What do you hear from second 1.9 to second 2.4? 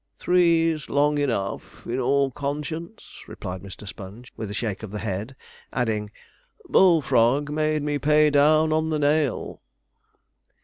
all